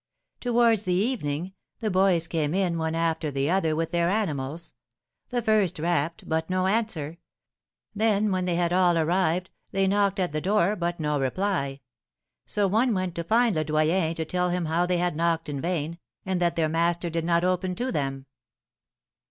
Towards 0.39 0.85
the 0.85 0.95
evening, 0.95 1.53
the 1.77 1.91
boys 1.91 2.25
came 2.25 2.55
in 2.55 2.79
one 2.79 2.95
after 2.95 3.29
the 3.29 3.51
other 3.51 3.75
with 3.75 3.91
their 3.91 4.09
animals. 4.09 4.73
The 5.29 5.43
first 5.43 5.77
rapped, 5.77 6.27
but 6.27 6.49
no 6.49 6.65
answer; 6.65 7.19
then, 7.93 8.31
when 8.31 8.45
they 8.45 8.55
had 8.55 8.73
all 8.73 8.97
arrived, 8.97 9.51
they 9.69 9.85
knocked 9.85 10.19
at 10.19 10.31
the 10.31 10.41
door, 10.41 10.75
but 10.75 10.99
no 10.99 11.19
reply; 11.19 11.81
so 12.47 12.65
one 12.65 12.95
went 12.95 13.13
to 13.13 13.23
find 13.23 13.55
Le 13.55 13.63
Doyen 13.63 14.15
to 14.15 14.25
tell 14.25 14.49
him 14.49 14.65
how 14.65 14.87
they 14.87 14.97
had 14.97 15.15
knocked 15.15 15.49
in 15.49 15.61
vain, 15.61 15.99
and 16.25 16.41
that 16.41 16.55
their 16.55 16.67
master 16.67 17.11
did 17.11 17.23
not 17.23 17.43
open 17.43 17.75
to 17.75 17.91
them. 17.91 18.25